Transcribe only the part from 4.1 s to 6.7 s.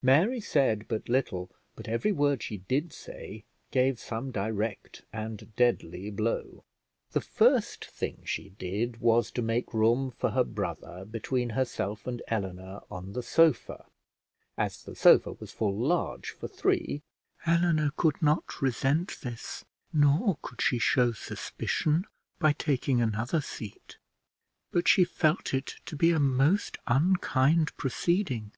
direct and deadly blow.